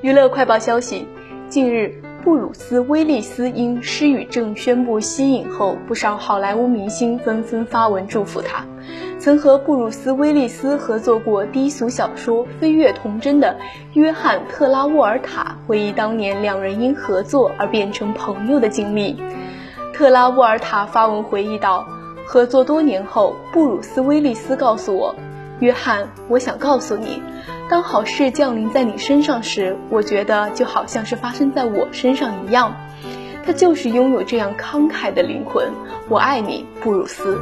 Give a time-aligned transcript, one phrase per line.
[0.00, 1.08] 娱乐快报消息：
[1.48, 8.64] 近日，布鲁斯·威利斯因失语症宣布息影后，不少好莱坞明星纷纷发文祝福他。
[9.18, 13.56] 曾和布鲁斯·威利斯合作过低俗小说《飞跃童真》的
[13.94, 19.20] 约翰·特拉沃尔塔回忆当年两人因合作而变成朋友的经历。
[19.92, 21.84] 特拉沃尔塔发文回忆道
[22.24, 25.12] ：“合作多年后，布鲁斯·威利斯告诉我。”
[25.58, 27.20] 约翰，我想告诉你，
[27.70, 32.74] 当好事降临在你身上时，我觉得就好像是发生在我身上一样。
[33.44, 35.70] 他就是拥有这样慷慨的灵魂。
[36.08, 37.38] 我爱你，布鲁斯。